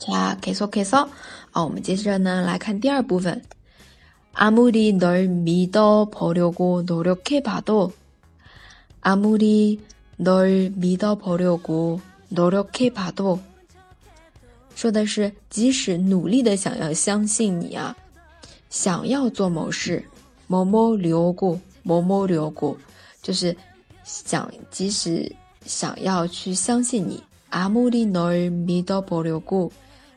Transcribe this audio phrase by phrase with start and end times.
[0.00, 1.09] 자 계속해서
[1.53, 3.41] 아, 我们接着呢来看第二部分。
[4.33, 7.91] 아무리 널 믿어보려고 노력해봐도
[9.01, 9.81] 아무리
[10.15, 11.99] 널 믿어보려고
[12.29, 13.41] 노력해봐도
[14.73, 17.93] 说的是，即使努力的想要相信你啊，
[18.69, 20.01] 想要做某事，
[20.47, 22.77] 某某留过，某某留过，
[23.21, 23.53] 就是
[24.05, 25.29] 想，即使
[25.65, 29.69] 想要去相信你，아무리널믿어보려 고，